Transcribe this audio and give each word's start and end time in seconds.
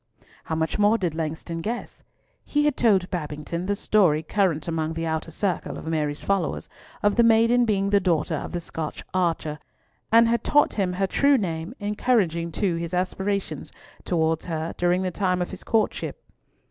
How 0.45 0.55
much 0.55 0.79
more 0.79 0.97
did 0.97 1.13
Langston 1.13 1.61
guess? 1.61 2.03
He 2.43 2.65
had 2.65 2.75
told 2.75 3.11
Babington 3.11 3.67
the 3.67 3.75
story 3.75 4.23
current 4.23 4.67
among 4.67 4.93
the 4.95 5.05
outer 5.05 5.29
circle 5.29 5.77
of 5.77 5.85
Mary's 5.85 6.23
followers 6.23 6.67
of 7.03 7.15
the 7.17 7.21
maiden 7.23 7.65
being 7.65 7.91
the 7.91 7.99
daughter 7.99 8.33
of 8.33 8.51
the 8.51 8.59
Scotch 8.61 9.03
archer, 9.13 9.59
and 10.11 10.27
had 10.27 10.43
taught 10.43 10.73
him 10.73 10.93
her 10.93 11.05
true 11.05 11.37
name, 11.37 11.75
encouraging 11.79 12.51
too, 12.51 12.77
his 12.77 12.95
aspirations 12.95 13.71
towards 14.03 14.45
her 14.45 14.73
during 14.75 15.03
the 15.03 15.11
time 15.11 15.39
of 15.39 15.51
his 15.51 15.63
courtship. 15.63 16.19